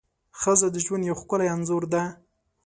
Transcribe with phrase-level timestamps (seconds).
[0.39, 2.03] ښځه د ژوند یو ښکلی انځور ده.